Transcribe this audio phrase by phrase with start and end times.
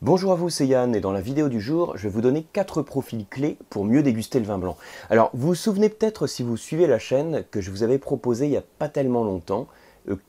[0.00, 2.46] Bonjour à vous, c'est Yann et dans la vidéo du jour, je vais vous donner
[2.52, 4.76] 4 profils clés pour mieux déguster le vin blanc.
[5.10, 8.46] Alors, vous vous souvenez peut-être si vous suivez la chaîne que je vous avais proposé
[8.46, 9.66] il n'y a pas tellement longtemps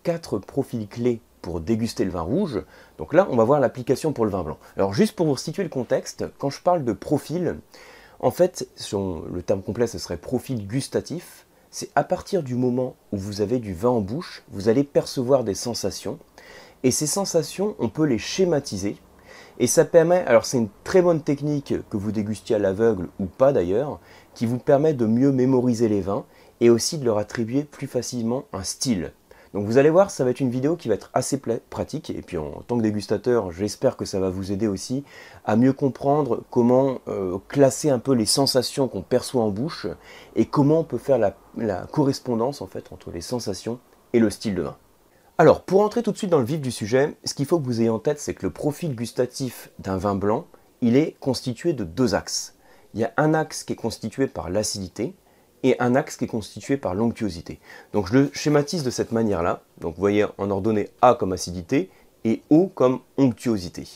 [0.01, 2.63] 4 euh, profils clés pour déguster le vin rouge.
[2.97, 4.57] Donc là, on va voir l'application pour le vin blanc.
[4.75, 7.57] Alors juste pour vous situer le contexte, quand je parle de profil,
[8.21, 11.45] en fait, le terme complet ce serait profil gustatif.
[11.69, 15.43] C'est à partir du moment où vous avez du vin en bouche, vous allez percevoir
[15.43, 16.17] des sensations.
[16.81, 18.97] Et ces sensations, on peut les schématiser
[19.59, 23.25] et ça permet, alors c'est une très bonne technique que vous dégustiez à l'aveugle ou
[23.25, 23.99] pas d'ailleurs,
[24.33, 26.25] qui vous permet de mieux mémoriser les vins
[26.61, 29.11] et aussi de leur attribuer plus facilement un style.
[29.53, 32.21] Donc vous allez voir, ça va être une vidéo qui va être assez pratique et
[32.21, 35.03] puis en tant que dégustateur, j'espère que ça va vous aider aussi
[35.43, 39.87] à mieux comprendre comment euh, classer un peu les sensations qu'on perçoit en bouche
[40.35, 43.79] et comment on peut faire la, la correspondance en fait entre les sensations
[44.13, 44.77] et le style de vin.
[45.39, 47.65] Alors, pour entrer tout de suite dans le vif du sujet, ce qu'il faut que
[47.65, 50.47] vous ayez en tête, c'est que le profil gustatif d'un vin blanc,
[50.81, 52.55] il est constitué de deux axes.
[52.93, 55.15] Il y a un axe qui est constitué par l'acidité
[55.63, 57.61] et un axe qui est constitué par l'onctuosité.
[57.93, 59.61] Donc je le schématise de cette manière-là.
[59.79, 61.89] Donc vous voyez en ordonnée A comme acidité
[62.25, 63.87] et O comme onctuosité.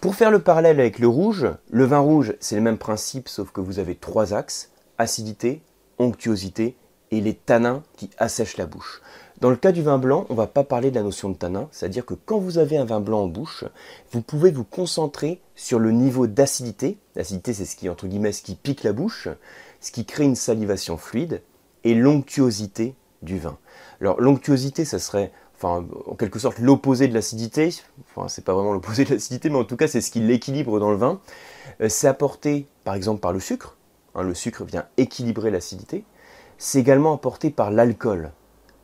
[0.00, 3.52] Pour faire le parallèle avec le rouge, le vin rouge, c'est le même principe, sauf
[3.52, 5.62] que vous avez trois axes, acidité,
[6.00, 6.74] onctuosité
[7.12, 9.02] et les tanins qui assèchent la bouche.
[9.42, 11.34] Dans le cas du vin blanc, on ne va pas parler de la notion de
[11.34, 13.64] tanin, c'est-à-dire que quand vous avez un vin blanc en bouche,
[14.12, 16.96] vous pouvez vous concentrer sur le niveau d'acidité.
[17.16, 19.26] L'acidité, c'est ce qui, entre guillemets, ce qui pique la bouche,
[19.80, 21.42] ce qui crée une salivation fluide,
[21.82, 23.58] et l'onctuosité du vin.
[24.00, 25.32] Alors, l'onctuosité, ça serait
[25.64, 27.74] en quelque sorte l'opposé de l'acidité.
[28.14, 30.78] Enfin, c'est pas vraiment l'opposé de l'acidité, mais en tout cas, c'est ce qui l'équilibre
[30.78, 31.20] dans le vin.
[31.80, 33.76] Euh, c'est apporté, par exemple, par le sucre.
[34.14, 36.04] Hein, le sucre vient équilibrer l'acidité.
[36.58, 38.30] C'est également apporté par l'alcool.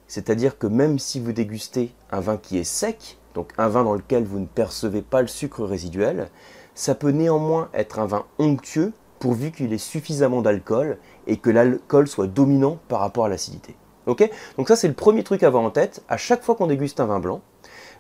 [0.09, 3.95] C'est-à-dire que même si vous dégustez un vin qui est sec, donc un vin dans
[3.95, 6.31] lequel vous ne percevez pas le sucre résiduel,
[6.75, 12.09] ça peut néanmoins être un vin onctueux pourvu qu'il ait suffisamment d'alcool et que l'alcool
[12.09, 13.77] soit dominant par rapport à l'acidité.
[14.07, 16.03] Donc ça c'est le premier truc à avoir en tête.
[16.09, 17.43] À chaque fois qu'on déguste un vin blanc,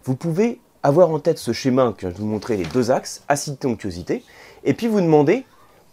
[0.04, 3.22] vous pouvez avoir en tête ce schéma que je vais vous montrer les deux axes,
[3.28, 4.25] acidité-onctuosité,
[4.65, 5.44] et puis vous demandez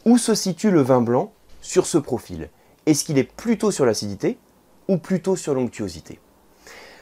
[0.06, 2.50] où se situe le vin blanc sur ce profil.
[2.86, 4.38] Est-ce qu'il est plutôt sur l'acidité
[4.88, 6.20] ou plutôt sur l'onctuosité.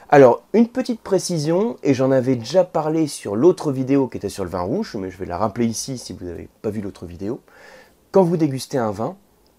[0.08, 4.44] Alors, une petite précision, et j'en avais déjà parlé sur l'autre vidéo qui était sur
[4.44, 7.06] le vin rouge, mais je vais la rappeler ici si vous n'avez pas vu l'autre
[7.06, 7.40] vidéo.
[8.12, 9.16] Quand vous dégustez un vin,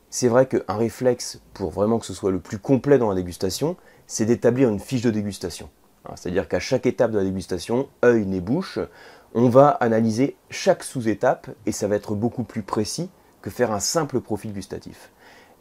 [0.09, 3.75] c'est vrai qu'un réflexe pour vraiment que ce soit le plus complet dans la dégustation,
[4.07, 5.69] c'est d'établir une fiche de dégustation.
[6.05, 8.79] Hein, c'est-à-dire qu'à chaque étape de la dégustation, œil, nez, bouche,
[9.33, 13.09] on va analyser chaque sous-étape et ça va être beaucoup plus précis
[13.41, 15.11] que faire un simple profil gustatif.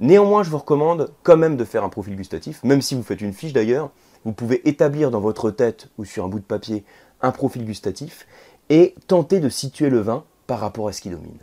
[0.00, 3.20] Néanmoins, je vous recommande quand même de faire un profil gustatif, même si vous faites
[3.20, 3.90] une fiche d'ailleurs.
[4.24, 6.84] Vous pouvez établir dans votre tête ou sur un bout de papier
[7.20, 8.26] un profil gustatif
[8.70, 11.38] et tenter de situer le vin par rapport à ce qui domine.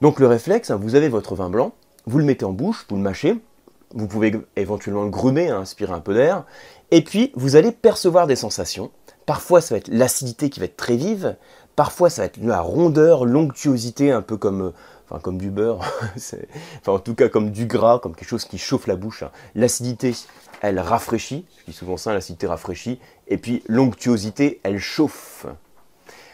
[0.00, 1.72] Donc le réflexe, hein, vous avez votre vin blanc,
[2.06, 3.36] vous le mettez en bouche, vous le mâchez,
[3.94, 6.44] vous pouvez éventuellement le grumer, hein, inspirer un peu d'air,
[6.90, 8.90] et puis vous allez percevoir des sensations.
[9.26, 11.36] Parfois ça va être l'acidité qui va être très vive,
[11.74, 14.70] parfois ça va être la rondeur, l'onctuosité, un peu comme euh,
[15.08, 15.80] enfin comme du beurre,
[16.16, 19.22] enfin en tout cas comme du gras, comme quelque chose qui chauffe la bouche.
[19.22, 19.30] Hein.
[19.54, 20.14] L'acidité,
[20.60, 25.46] elle rafraîchit, je dis souvent ça, l'acidité rafraîchit, et puis l'onctuosité, elle chauffe.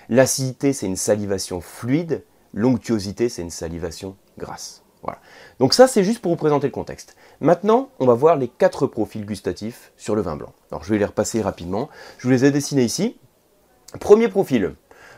[0.09, 4.83] L'acidité, c'est une salivation fluide, l'onctuosité, c'est une salivation grasse.
[5.03, 5.19] Voilà.
[5.59, 7.17] Donc ça, c'est juste pour vous présenter le contexte.
[7.41, 10.53] Maintenant, on va voir les quatre profils gustatifs sur le vin blanc.
[10.71, 11.91] Alors, je vais les repasser rapidement.
[12.19, 13.19] Je vous les ai dessinés ici.
[14.01, 14.75] Premier profil.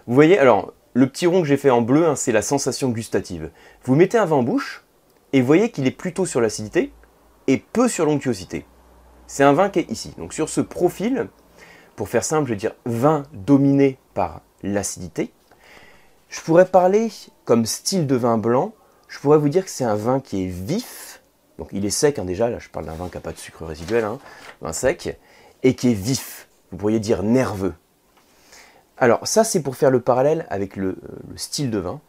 [0.09, 2.89] Vous voyez, alors, le petit rond que j'ai fait en bleu, hein, c'est la sensation
[2.89, 3.51] gustative.
[3.85, 4.83] Vous mettez un vin en bouche
[5.35, 6.91] et vous voyez qu'il est plutôt sur l'acidité
[7.49, 8.65] et peu sur l'onctuosité.
[9.27, 10.15] C'est un vin qui est ici.
[10.17, 11.29] Donc sur ce profil,
[11.97, 15.35] pour faire simple, je vais dire vin dominé par l'acidité.
[16.31, 17.13] Je pourrais parler
[17.45, 18.73] comme style de vin blanc,
[19.09, 21.23] je pourrais vous dire que c'est un vin qui est vif,
[21.59, 23.39] donc il est sec hein, déjà, là je parle d'un vin qui n'a pas de
[23.39, 24.19] sucre résiduel, hein,
[24.63, 25.19] vin sec,
[25.63, 27.75] et qui est vif, vous pourriez dire nerveux.
[28.99, 30.97] Alors ça c'est pour faire le parallèle avec le,
[31.37, 32.01] style de vin.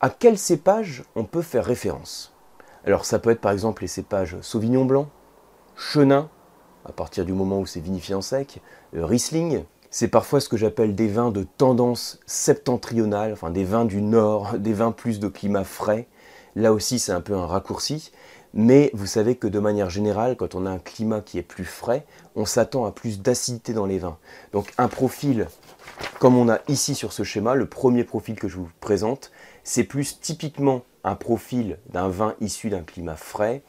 [0.00, 2.32] À quel cépage on peut faire référence?
[2.86, 5.08] Alors ça peut être par exemple les cépages Sauvignon blanc,
[5.76, 6.28] Chenin,
[6.84, 8.62] à partir du moment où c'est vinifié en sec,
[8.94, 9.64] euh, Riesling.
[9.90, 14.52] C'est parfois ce que j'appelle des vins de tendance septentrionale, enfin des vins du nord,
[14.58, 16.06] des vins plus de climat frais.
[16.54, 18.12] Là aussi c'est un peu un raccourci,
[18.54, 21.64] mais vous savez que de manière générale, quand on a un climat qui est plus
[21.64, 22.06] frais,
[22.36, 24.18] on s'attend à plus d'acidité dans les vins.
[24.52, 25.48] Donc un profil
[26.18, 29.30] comme on a ici sur ce schéma, le premier profil que je vous présente,
[29.64, 33.62] c'est plus typiquement un profil d'un vin issu d'un climat frais,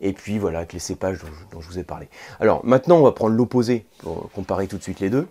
[0.00, 1.18] et puis voilà, avec les cépages
[1.50, 2.08] dont je, vous ai parlé.
[2.38, 5.26] Alors maintenant, on va prendre l'opposé pour comparer tout de suite les deux.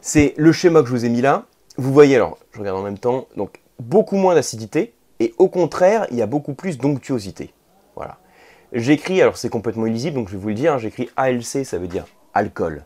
[0.00, 1.46] C'est le schéma que je vous ai mis là.
[1.78, 6.06] vous voyez alors, je regarde en même temps, donc beaucoup moins d'acidité, et au contraire,
[6.10, 7.52] il y a beaucoup plus d'onctuosité.
[7.96, 8.18] Voilà.
[8.72, 11.78] J'écris, alors c'est complètement illisible, donc je vais vous le dire, hein, j'écris ALC, ça
[11.78, 12.84] veut dire alcool.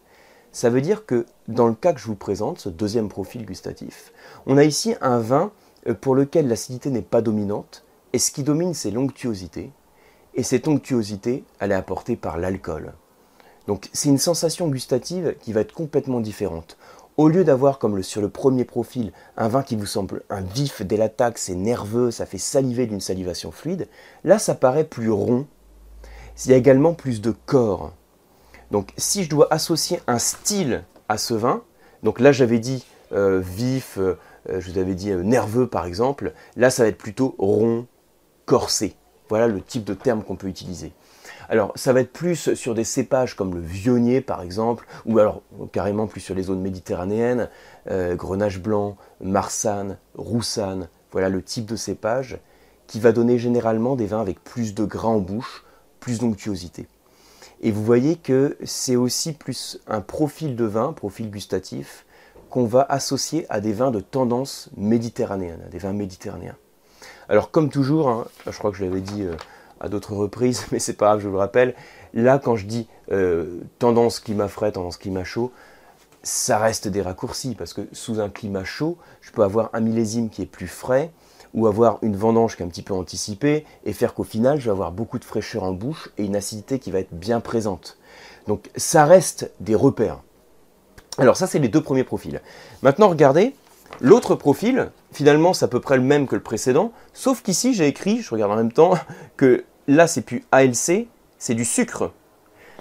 [0.53, 4.13] Ça veut dire que dans le cas que je vous présente, ce deuxième profil gustatif,
[4.47, 5.53] on a ici un vin
[5.87, 9.71] euh, pour lequel l'acidité n'est pas dominante, et ce qui domine, c'est l'onctuosité.
[10.35, 12.93] Et cette onctuosité, elle est apportée par l'alcool.
[13.67, 16.79] Donc c'est une sensation gustative qui va être complètement différente.
[17.19, 20.83] Au lieu d'avoir, comme sur le premier profil, un vin qui vous semble un vif
[20.83, 23.89] dès l'attaque, c'est nerveux, ça fait saliver d'une salivation fluide,
[24.25, 25.47] là ça paraît plus rond.
[26.45, 27.93] Il y a également plus de corps.
[28.71, 31.63] Donc si je dois associer un style à ce vin,
[32.03, 34.17] donc là j'avais dit euh, vif, euh,
[34.47, 37.87] je vous avais dit euh, nerveux par exemple, là ça va être plutôt rond,
[38.45, 38.97] corsé.
[39.29, 40.93] Voilà le type de terme qu'on peut utiliser.
[41.51, 45.43] Alors, ça va être plus sur des cépages comme le vionnier, par exemple, ou alors
[45.73, 47.49] carrément plus sur les zones méditerranéennes,
[47.91, 50.89] euh, grenache blanc, marsanne, roussanne.
[51.11, 52.39] Voilà le type de cépage
[52.87, 55.65] qui va donner généralement des vins avec plus de gras en bouche,
[56.01, 56.87] plus d'onctuosité.
[57.61, 62.05] Et vous voyez que c'est aussi plus un profil de vin, profil gustatif,
[62.51, 66.57] qu'on va associer à des vins de tendance méditerranéenne, des vins méditerranéens.
[67.29, 69.35] Alors comme toujours, hein, je crois que je l'avais dit euh,
[69.81, 71.75] à d'autres reprises, mais c'est pas grave, je vous le rappelle,
[72.15, 75.53] là quand je dis euh, tendance climat frais, tendance climat chaud,
[76.23, 80.31] ça reste des raccourcis, parce que sous un climat chaud, je peux avoir un millésime
[80.31, 81.11] qui est plus frais,
[81.55, 84.67] ou avoir une vendange qui est un petit peu anticipée, et faire qu'au final, je
[84.67, 87.99] vais avoir beaucoup de fraîcheur en bouche et une acidité qui va être bien présente.
[88.47, 90.21] Donc ça reste des repères.
[91.19, 92.41] Alors ça, c'est les deux premiers profils.
[92.83, 93.55] Maintenant, regardez,
[94.01, 97.89] L'autre profil, finalement, c'est à peu près le même que le précédent, sauf qu'ici, j'ai
[97.89, 98.95] écrit, je regarde en même temps,
[99.37, 101.09] que là, c'est plus ALC,
[101.39, 102.13] c'est du sucre.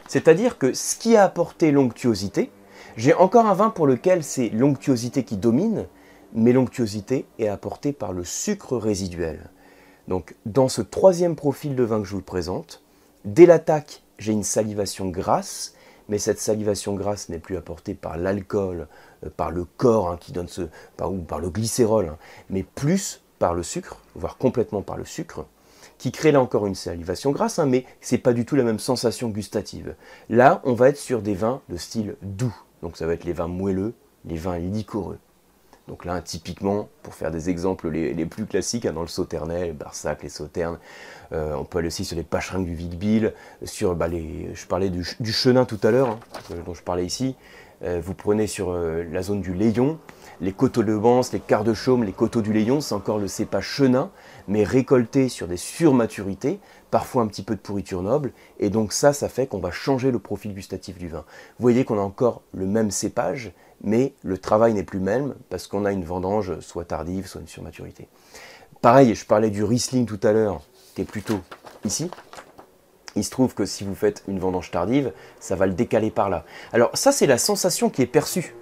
[0.08, 2.52] C'est-à-dire que ce qui a apporté l'onctuosité,
[2.98, 5.86] j'ai encore un vin pour lequel c'est l'onctuosité qui domine,
[6.34, 9.50] mais l'onctuosité est apportée par le sucre résiduel.
[10.08, 12.82] Donc, dans ce troisième profil de vin que je vous présente,
[13.26, 15.74] dès l'attaque, j'ai une salivation grasse,
[16.10, 18.88] mais cette salivation grasse n'est plus apportée par l'alcool,
[19.26, 20.64] euh, par le corps hein, qui donne ce,
[21.02, 22.18] ou par le glycérol, hein,
[22.50, 25.46] mais plus par le sucre, voire complètement par le sucre,
[25.98, 28.80] qui crée là encore une salivation grasse, hein, mais c'est pas du tout la même
[28.80, 29.96] sensation gustative.
[30.30, 33.34] Là, on va être sur des vins de style doux, donc ça va être les
[33.34, 33.94] vins moelleux,
[34.26, 35.20] les vins liquoreux.
[35.88, 40.30] Donc là, typiquement, pour faire des exemples les, plus classiques, dans le Sauternay, Barsac, les
[40.30, 40.80] Sauternes,
[41.32, 44.90] euh, on peut aller aussi sur les Pacheringues du Vic-Bill, sur bah, les, je parlais
[44.90, 46.20] du, Chenin tout à l'heure,
[46.66, 47.36] dont je parlais ici,
[47.84, 49.98] euh, vous prenez sur euh, la zone du Layon,
[50.42, 53.28] les coteaux de Vence, les quarts de chaume, les coteaux du Layon, c'est encore le
[53.28, 54.12] cépage chenin,
[54.48, 56.60] mais récolté sur des surmaturités,
[56.92, 60.12] parfois un petit peu de pourriture noble, et donc ça, ça fait qu'on va changer
[60.12, 61.24] le profil gustatif du vin.
[61.60, 63.52] Vous voyez qu'on a encore le même cépage,
[63.82, 67.48] mais le travail n'est plus même, parce qu'on a une vendange soit tardive, soit une
[67.48, 68.08] surmaturité.
[68.82, 70.62] Pareil, je parlais du Riesling tout à l'heure,
[70.96, 71.40] qui est plutôt
[71.86, 72.10] ici,
[73.18, 76.30] il se trouve que si vous faites une vendange tardive, ça va le décaler par
[76.30, 76.46] là.
[76.72, 78.56] Alors ça, c'est la sensation qui est perçue.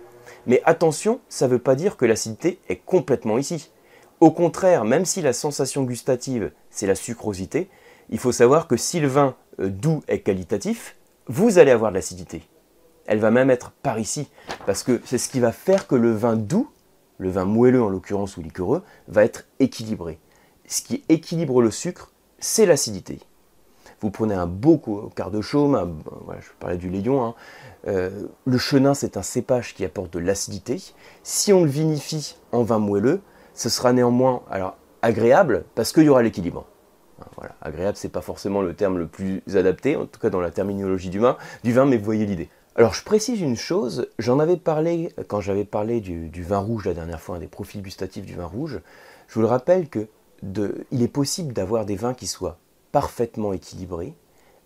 [0.47, 3.71] Mais attention, ça ne veut pas dire que l'acidité est complètement ici.
[4.21, 7.69] Au contraire, même si la sensation gustative, c'est la sucrosité,
[8.09, 10.95] il faut savoir que si le vin euh, doux est qualitatif,
[11.27, 12.43] vous allez avoir de l'acidité.
[13.05, 14.29] Elle va même être par ici,
[14.65, 16.69] parce que c'est ce qui va faire que le vin doux,
[17.17, 20.19] le vin moelleux en l'occurrence ou liquoreux, va être équilibré.
[20.67, 23.19] Ce qui équilibre le sucre, c'est l'acidité.
[24.01, 24.81] Vous prenez un beau
[25.15, 26.01] quart de chaume,
[26.39, 27.35] je parlais du Léon, hein.
[27.87, 30.81] euh, le chenin c'est un cépage qui apporte de l'acidité.
[31.23, 33.21] Si on le vinifie en vin moelleux,
[33.53, 34.41] ce sera néanmoins
[35.01, 36.65] agréable parce qu'il y aura l'équilibre.
[37.21, 40.41] Hein, voilà, agréable, c'est pas forcément le terme le plus adapté, en tout cas dans
[40.41, 42.49] la terminologie du vin, du vin mais vous voyez l'idée.
[42.77, 46.93] Alors je précise une chose, j'en avais parlé quand j'avais parlé du, vin rouge la
[46.93, 48.81] dernière fois, des profils gustatifs du vin rouge.
[49.29, 50.09] Je vous le rappelle que
[50.91, 52.57] il est possible d'avoir des vins qui soient
[52.91, 54.13] parfaitement équilibré,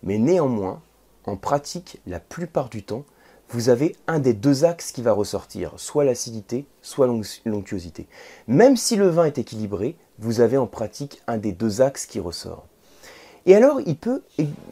[0.02, 0.82] mais néanmoins,
[1.24, 3.04] en pratique, la plupart du temps,
[3.48, 7.08] vous avez un des deux axes qui va ressortir, soit l'acidité, soit
[7.44, 8.08] l'onctuosité.
[8.48, 12.18] Même si le vin est équilibré, vous avez en pratique un des deux axes qui
[12.18, 12.66] ressort.
[13.46, 14.22] Et alors, il peut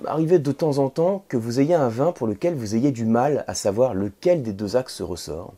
[0.05, 3.07] arriver de temps en temps que vous ayez un vin pour lequel vous ayez du
[3.07, 5.55] mal à savoir lequel des deux axes ressort.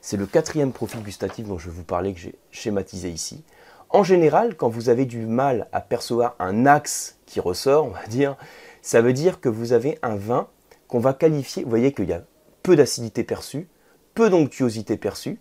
[0.00, 3.42] C'est le quatrième profil gustatif dont je vous parlais, que j'ai schématisé ici.
[3.90, 8.06] En général, quand vous avez du mal à percevoir un axe qui ressort, on va
[8.08, 8.36] dire,
[8.82, 10.48] ça veut dire que vous avez un vin
[10.88, 12.22] qu'on va qualifier, vous voyez qu'il y a
[12.62, 13.68] peu d'acidité perçue,
[14.14, 15.38] peu d'onctuosité perçue,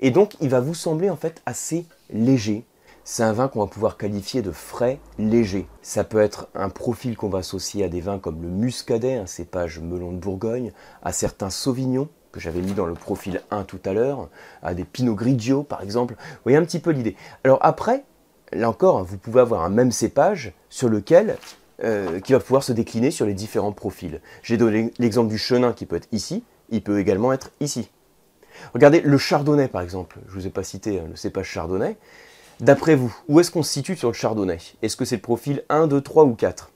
[0.00, 2.64] et donc il va vous sembler en fait assez léger.
[3.08, 5.68] C'est un vin qu'on va pouvoir qualifier de frais léger.
[5.80, 9.26] Ça peut être un profil qu'on va associer à des vins comme le muscadet, un
[9.26, 10.72] cépage melon de Bourgogne,
[11.04, 14.28] à certains sauvignons, que j'avais mis dans le profil 1 tout à l'heure,
[14.60, 16.16] à des Pinot Grigio par exemple.
[16.18, 17.14] Vous voyez un petit peu l'idée.
[17.44, 18.02] Alors après,
[18.50, 21.36] là encore, vous pouvez avoir un même cépage sur lequel
[21.84, 24.20] euh, qui va pouvoir se décliner sur les différents profils.
[24.42, 27.88] J'ai donné l'exemple du chenin qui peut être ici, il peut également être ici.
[28.74, 31.96] Regardez le chardonnay par exemple, je ne vous ai pas cité hein, le cépage chardonnay.
[32.60, 34.58] D'après vous, où est-ce qu'on se situe sur le chardonnay?
[34.80, 36.70] Est-ce que c'est le profil 1, 2, 3 ou 4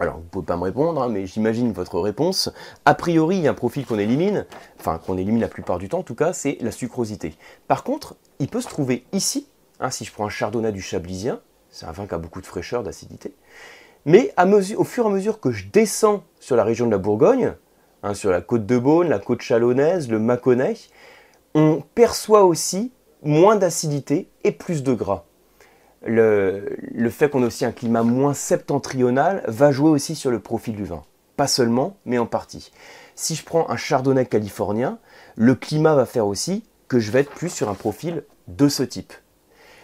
[0.00, 2.50] alors, vous ne pouvez pas me répondre, hein, mais j'imagine votre réponse.
[2.84, 4.46] A priori, il y a un profil qu'on élimine,
[4.78, 7.34] enfin qu'on élimine la plupart du temps en tout cas, c'est la sucrosité.
[7.66, 9.48] Par contre, il peut se trouver ici,
[9.80, 12.46] hein, si je prends un chardonnay du chablisien, c'est un vin qui a beaucoup de
[12.46, 13.34] fraîcheur, d'acidité,
[14.04, 14.32] mais
[14.76, 17.54] au fur et à mesure que je descends sur la région de la Bourgogne,
[18.04, 20.76] hein, sur la côte de Beaune, la côte chalonnaise, le Mâconnais,
[21.56, 25.24] on perçoit aussi moins d'acidité et plus de gras.
[26.04, 26.76] Le,
[27.10, 30.84] fait qu'on ait aussi un climat moins septentrional va jouer aussi sur le profil du
[30.84, 31.02] vin.
[31.36, 32.70] Pas seulement, mais en partie.
[33.14, 34.98] Si je prends un chardonnay californien,
[35.36, 38.82] le climat va faire aussi que je vais être plus sur un profil de ce
[38.82, 39.12] type.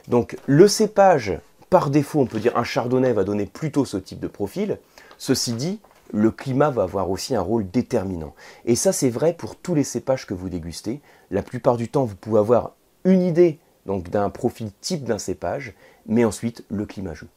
[0.08, 1.38] Donc le cépage
[1.70, 4.78] par défaut, on peut dire un chardonnay va donner plutôt ce type de profil.
[5.18, 5.80] Ceci dit,
[6.12, 8.34] le climat va avoir aussi un rôle déterminant.
[8.64, 11.00] Et ça, c'est vrai pour tous les cépages que vous dégustez.
[11.30, 15.74] La plupart du temps, vous pouvez avoir une idée donc d'un profil type d'un cépage,
[16.06, 17.28] mais ensuite le climat joue.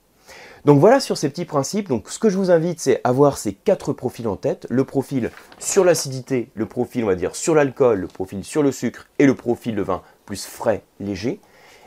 [0.66, 1.90] Donc voilà sur ces petits principes.
[1.90, 5.32] Donc ce que je vous invite, c'est avoir ces quatre profils en tête le profil
[5.60, 9.26] sur l'acidité, le profil on va dire sur l'alcool, le profil sur le sucre et
[9.26, 11.40] le profil de vin plus frais, léger.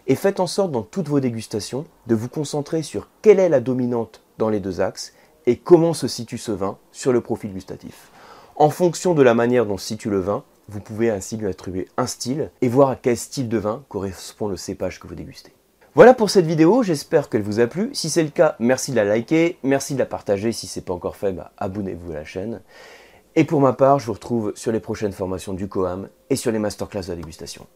[0.07, 3.61] Et faites en sorte dans toutes vos dégustations de vous concentrer sur quelle est la
[3.61, 5.13] dominante dans les deux axes
[5.47, 8.11] et comment se situe ce vin sur le profil gustatif.
[8.57, 11.89] En fonction de la manière dont se situe le vin, vous pouvez ainsi lui attribuer
[11.97, 15.53] un style et voir à quel style de vin correspond le cépage que vous dégustez.
[15.97, 17.91] Voilà pour cette vidéo, j'espère qu'elle vous a plu.
[17.93, 20.53] Si c'est le cas, merci de la liker, merci de la partager.
[20.53, 22.61] Si ce n'est pas encore fait, bah, abonnez-vous à la chaîne.
[23.35, 26.53] Et pour ma part, je vous retrouve sur les prochaines formations du COAM et sur
[26.53, 27.67] les masterclass de la dégustation.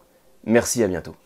[0.45, 1.17] Merci, à bientôt.